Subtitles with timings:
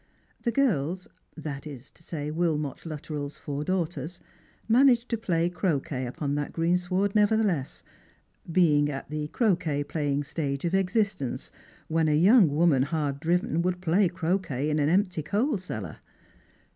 [0.41, 1.07] The girls—
[1.47, 4.19] that is to say, Wilmot Luttrell's four daughters—
[4.77, 7.83] managed to play croquet upon that greensward nevertheless,
[8.51, 11.51] being at the croquet playing stage of existence,
[11.87, 15.99] whesi a young woman hard driven would play croquet in an empty coal cellar.